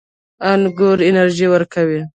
[0.51, 1.99] انګور انرژي ورکوي